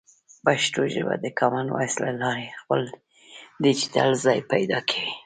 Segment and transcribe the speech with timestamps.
[0.45, 2.79] پښتو ژبه د کامن وایس له لارې خپل
[3.63, 5.11] ډیجیټل ځای پیدا کوي.